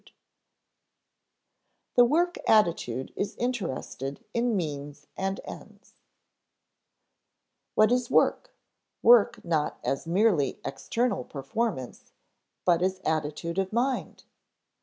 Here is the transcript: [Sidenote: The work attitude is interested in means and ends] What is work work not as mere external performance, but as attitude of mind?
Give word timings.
[Sidenote: 0.01 0.13
The 1.93 2.05
work 2.05 2.37
attitude 2.47 3.13
is 3.15 3.35
interested 3.35 4.25
in 4.33 4.57
means 4.57 5.05
and 5.15 5.39
ends] 5.45 5.93
What 7.75 7.91
is 7.91 8.09
work 8.09 8.55
work 9.03 9.45
not 9.45 9.79
as 9.83 10.07
mere 10.07 10.35
external 10.65 11.23
performance, 11.23 12.13
but 12.65 12.81
as 12.81 12.99
attitude 13.05 13.59
of 13.59 13.71
mind? 13.71 14.23